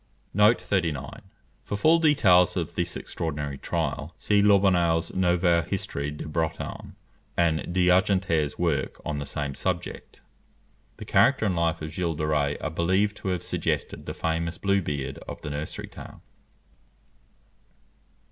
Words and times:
For 1.63 1.77
full 1.77 1.99
details 1.99 2.57
of 2.57 2.73
this 2.73 2.97
extraordinary 2.97 3.59
trial, 3.59 4.15
see 4.17 4.41
Lobineau's 4.41 5.13
Nouvelle 5.13 5.61
Histoire 5.61 6.09
de 6.09 6.27
Bretagne, 6.27 6.93
and 7.37 7.59
D'Argentré's 7.71 8.57
work 8.57 8.99
on 9.05 9.19
the 9.19 9.27
same 9.27 9.53
subject. 9.53 10.19
The 10.97 11.05
character 11.05 11.45
and 11.45 11.55
life 11.55 11.83
of 11.83 11.91
Gilles 11.91 12.15
de 12.15 12.25
Rays 12.25 12.57
are 12.61 12.71
believed 12.71 13.15
to 13.17 13.27
have 13.27 13.43
suggested 13.43 14.07
the 14.07 14.15
famous 14.15 14.57
Blue 14.57 14.81
Beard 14.81 15.19
of 15.27 15.39
the 15.43 15.51
nursery 15.51 15.85
tale. 15.87 16.23